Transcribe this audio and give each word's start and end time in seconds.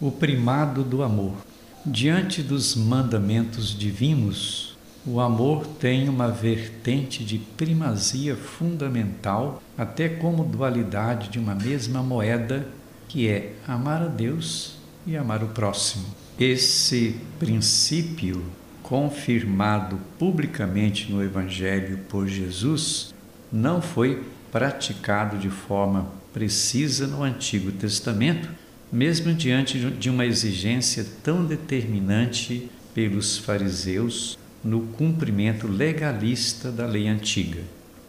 O 0.00 0.10
primado 0.10 0.82
do 0.82 1.02
amor. 1.02 1.34
Diante 1.84 2.42
dos 2.42 2.74
mandamentos 2.74 3.78
divinos, 3.78 4.74
o 5.06 5.20
amor 5.20 5.66
tem 5.66 6.08
uma 6.08 6.28
vertente 6.28 7.22
de 7.22 7.38
primazia 7.38 8.34
fundamental, 8.34 9.62
até 9.76 10.08
como 10.08 10.42
dualidade 10.42 11.28
de 11.28 11.38
uma 11.38 11.54
mesma 11.54 12.02
moeda, 12.02 12.66
que 13.08 13.28
é 13.28 13.52
amar 13.68 14.02
a 14.02 14.06
Deus 14.06 14.76
e 15.06 15.16
amar 15.16 15.42
o 15.42 15.48
próximo. 15.48 16.06
Esse 16.38 17.16
princípio, 17.38 18.42
confirmado 18.82 19.98
publicamente 20.18 21.12
no 21.12 21.22
Evangelho 21.22 21.98
por 22.08 22.26
Jesus, 22.26 23.12
não 23.52 23.82
foi 23.82 24.24
praticado 24.50 25.36
de 25.36 25.50
forma 25.50 26.06
precisa 26.32 27.06
no 27.06 27.22
Antigo 27.22 27.72
Testamento, 27.72 28.48
mesmo 28.92 29.32
diante 29.32 29.78
de 29.78 30.10
uma 30.10 30.26
exigência 30.26 31.06
tão 31.22 31.44
determinante 31.44 32.68
pelos 32.94 33.38
fariseus 33.38 34.38
no 34.62 34.80
cumprimento 34.80 35.68
legalista 35.68 36.70
da 36.70 36.86
lei 36.86 37.08
antiga. 37.08 37.60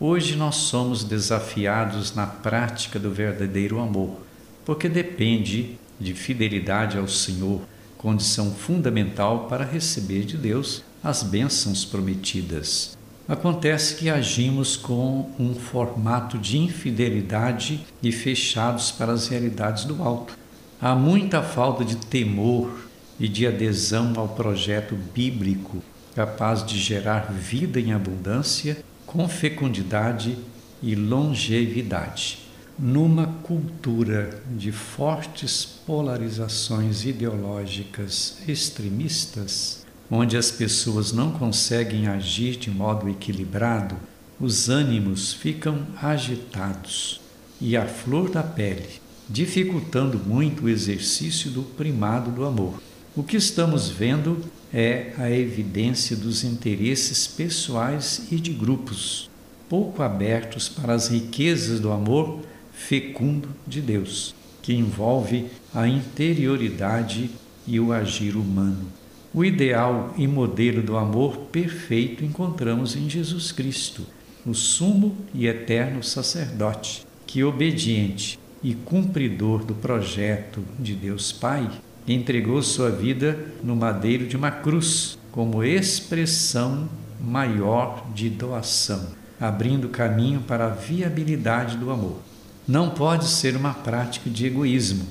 Hoje 0.00 0.34
nós 0.34 0.56
somos 0.56 1.04
desafiados 1.04 2.14
na 2.14 2.26
prática 2.26 2.98
do 2.98 3.10
verdadeiro 3.10 3.78
amor, 3.78 4.22
porque 4.64 4.88
depende 4.88 5.76
de 6.00 6.14
fidelidade 6.14 6.98
ao 6.98 7.06
Senhor, 7.06 7.60
condição 7.96 8.52
fundamental 8.52 9.46
para 9.48 9.64
receber 9.64 10.24
de 10.24 10.36
Deus 10.36 10.82
as 11.04 11.22
bênçãos 11.22 11.84
prometidas. 11.84 12.96
Acontece 13.28 13.94
que 13.94 14.10
agimos 14.10 14.76
com 14.76 15.30
um 15.38 15.54
formato 15.54 16.36
de 16.36 16.58
infidelidade 16.58 17.86
e 18.02 18.10
fechados 18.10 18.90
para 18.90 19.12
as 19.12 19.28
realidades 19.28 19.84
do 19.84 20.02
alto. 20.02 20.36
Há 20.84 20.96
muita 20.96 21.44
falta 21.44 21.84
de 21.84 21.94
temor 21.94 22.88
e 23.20 23.28
de 23.28 23.46
adesão 23.46 24.14
ao 24.16 24.26
projeto 24.26 24.96
bíblico 24.96 25.80
capaz 26.12 26.66
de 26.66 26.76
gerar 26.76 27.32
vida 27.32 27.78
em 27.78 27.92
abundância, 27.92 28.78
com 29.06 29.28
fecundidade 29.28 30.36
e 30.82 30.96
longevidade. 30.96 32.40
Numa 32.76 33.28
cultura 33.44 34.42
de 34.50 34.72
fortes 34.72 35.64
polarizações 35.86 37.04
ideológicas 37.04 38.38
extremistas, 38.48 39.86
onde 40.10 40.36
as 40.36 40.50
pessoas 40.50 41.12
não 41.12 41.30
conseguem 41.30 42.08
agir 42.08 42.56
de 42.56 42.72
modo 42.72 43.08
equilibrado, 43.08 43.94
os 44.40 44.68
ânimos 44.68 45.32
ficam 45.32 45.86
agitados 46.02 47.20
e 47.60 47.76
à 47.76 47.86
flor 47.86 48.28
da 48.28 48.42
pele, 48.42 49.00
dificultando 49.32 50.18
muito 50.18 50.66
o 50.66 50.68
exercício 50.68 51.50
do 51.50 51.62
primado 51.62 52.30
do 52.30 52.44
amor. 52.44 52.82
O 53.16 53.22
que 53.22 53.38
estamos 53.38 53.88
vendo 53.88 54.38
é 54.72 55.14
a 55.16 55.30
evidência 55.30 56.14
dos 56.14 56.44
interesses 56.44 57.26
pessoais 57.26 58.26
e 58.30 58.36
de 58.36 58.52
grupos, 58.52 59.30
pouco 59.70 60.02
abertos 60.02 60.68
para 60.68 60.92
as 60.92 61.08
riquezas 61.08 61.80
do 61.80 61.90
amor 61.90 62.40
fecundo 62.72 63.48
de 63.66 63.80
Deus, 63.80 64.34
que 64.60 64.74
envolve 64.74 65.46
a 65.74 65.88
interioridade 65.88 67.30
e 67.66 67.80
o 67.80 67.90
agir 67.90 68.36
humano. 68.36 68.86
O 69.32 69.42
ideal 69.42 70.12
e 70.18 70.26
modelo 70.26 70.82
do 70.82 70.94
amor 70.98 71.38
perfeito 71.50 72.22
encontramos 72.22 72.96
em 72.96 73.08
Jesus 73.08 73.50
Cristo, 73.50 74.02
o 74.44 74.52
sumo 74.52 75.16
e 75.32 75.46
eterno 75.46 76.02
sacerdote, 76.02 77.06
que 77.26 77.42
obediente 77.42 78.41
e 78.62 78.74
cumpridor 78.74 79.64
do 79.64 79.74
projeto 79.74 80.62
de 80.78 80.94
Deus 80.94 81.32
Pai, 81.32 81.68
entregou 82.06 82.62
sua 82.62 82.90
vida 82.90 83.38
no 83.62 83.74
madeiro 83.76 84.26
de 84.26 84.36
uma 84.36 84.50
cruz 84.50 85.18
como 85.30 85.64
expressão 85.64 86.88
maior 87.20 88.06
de 88.14 88.28
doação, 88.28 89.08
abrindo 89.40 89.88
caminho 89.88 90.40
para 90.40 90.66
a 90.66 90.70
viabilidade 90.70 91.76
do 91.76 91.90
amor. 91.90 92.18
Não 92.66 92.90
pode 92.90 93.26
ser 93.26 93.56
uma 93.56 93.74
prática 93.74 94.28
de 94.28 94.46
egoísmo, 94.46 95.06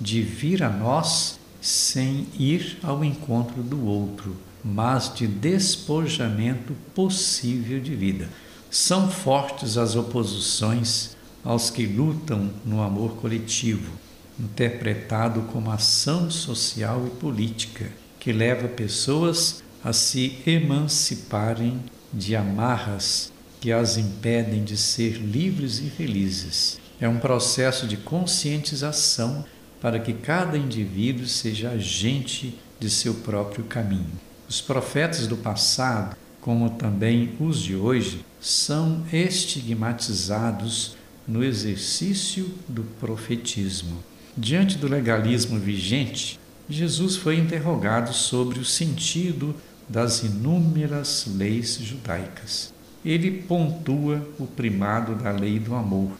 de 0.00 0.22
vir 0.22 0.62
a 0.62 0.70
nós 0.70 1.38
sem 1.60 2.26
ir 2.38 2.78
ao 2.82 3.04
encontro 3.04 3.62
do 3.62 3.84
outro, 3.86 4.36
mas 4.64 5.12
de 5.14 5.26
despojamento 5.26 6.74
possível 6.94 7.80
de 7.80 7.94
vida. 7.94 8.28
São 8.70 9.08
fortes 9.08 9.76
as 9.76 9.94
oposições 9.94 11.16
aos 11.46 11.70
que 11.70 11.86
lutam 11.86 12.50
no 12.64 12.82
amor 12.82 13.16
coletivo, 13.18 13.92
interpretado 14.38 15.42
como 15.42 15.70
ação 15.70 16.28
social 16.28 17.06
e 17.06 17.10
política, 17.10 17.86
que 18.18 18.32
leva 18.32 18.66
pessoas 18.66 19.62
a 19.82 19.92
se 19.92 20.38
emanciparem 20.44 21.80
de 22.12 22.34
amarras 22.34 23.32
que 23.60 23.70
as 23.70 23.96
impedem 23.96 24.64
de 24.64 24.76
ser 24.76 25.18
livres 25.18 25.78
e 25.78 25.84
felizes. 25.88 26.80
É 27.00 27.08
um 27.08 27.20
processo 27.20 27.86
de 27.86 27.96
conscientização 27.96 29.44
para 29.80 30.00
que 30.00 30.14
cada 30.14 30.58
indivíduo 30.58 31.26
seja 31.26 31.70
agente 31.70 32.58
de 32.80 32.90
seu 32.90 33.14
próprio 33.14 33.62
caminho. 33.64 34.18
Os 34.48 34.60
profetas 34.60 35.28
do 35.28 35.36
passado, 35.36 36.16
como 36.40 36.70
também 36.70 37.36
os 37.38 37.60
de 37.60 37.76
hoje, 37.76 38.24
são 38.40 39.04
estigmatizados 39.12 40.96
no 41.26 41.42
exercício 41.42 42.50
do 42.68 42.82
profetismo. 43.00 44.02
Diante 44.36 44.78
do 44.78 44.86
legalismo 44.86 45.58
vigente, 45.58 46.38
Jesus 46.68 47.16
foi 47.16 47.38
interrogado 47.38 48.12
sobre 48.12 48.58
o 48.58 48.64
sentido 48.64 49.54
das 49.88 50.22
inúmeras 50.22 51.26
leis 51.36 51.78
judaicas. 51.80 52.72
Ele 53.04 53.30
pontua 53.30 54.26
o 54.38 54.46
primado 54.46 55.14
da 55.14 55.30
lei 55.30 55.58
do 55.58 55.74
amor 55.74 56.10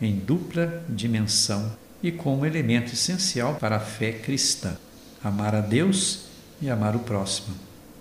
em 0.00 0.16
dupla 0.16 0.84
dimensão 0.88 1.72
e 2.02 2.12
como 2.12 2.46
elemento 2.46 2.92
essencial 2.92 3.56
para 3.56 3.76
a 3.76 3.80
fé 3.80 4.12
cristã: 4.12 4.76
amar 5.22 5.54
a 5.54 5.60
Deus 5.60 6.26
e 6.60 6.70
amar 6.70 6.94
o 6.94 7.00
próximo. 7.00 7.54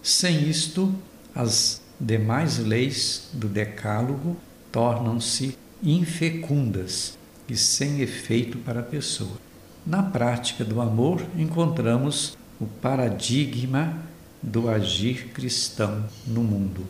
Sem 0.04 0.48
isto, 0.48 0.94
as 1.34 1.82
demais 2.00 2.60
leis 2.60 3.30
do 3.34 3.48
Decálogo 3.48 4.38
tornam-se 4.72 5.58
infecundas 5.86 7.18
e 7.48 7.56
sem 7.56 8.02
efeito 8.02 8.58
para 8.58 8.80
a 8.80 8.84
pessoa. 8.84 9.38
Na 9.86 10.02
prática 10.02 10.66
do 10.66 10.82
amor, 10.82 11.22
encontramos 11.38 12.36
o 12.60 12.66
paradigma 12.66 13.96
do 14.42 14.68
agir 14.68 15.28
cristão 15.28 16.06
no 16.26 16.44
mundo. 16.44 16.88